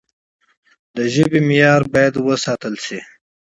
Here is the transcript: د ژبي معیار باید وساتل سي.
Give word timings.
د 0.95 0.97
ژبي 1.13 1.39
معیار 1.47 1.81
باید 1.93 2.13
وساتل 2.27 2.73
سي. 2.85 2.99